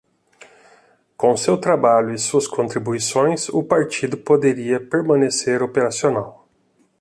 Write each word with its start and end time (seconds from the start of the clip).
Com 1.15 1.37
seu 1.37 1.59
trabalho 1.59 2.11
e 2.11 2.17
suas 2.17 2.47
contribuições, 2.47 3.49
o 3.49 3.61
partido 3.61 4.17
poderia 4.17 4.83
permanecer 4.83 5.61
operacional. 5.61 6.47